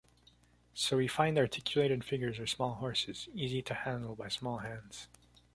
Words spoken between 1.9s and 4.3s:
figures or small horses, easy to handle by